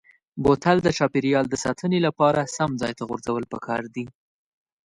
بوتل 0.43 0.77
د 0.83 0.87
چاپیریال 0.97 1.45
د 1.49 1.55
ساتنې 1.63 1.99
لپاره 2.07 2.51
سم 2.55 2.69
ځای 2.81 2.93
ته 2.97 3.03
غورځول 3.09 3.43
پکار 3.53 3.81
دي. 3.95 4.05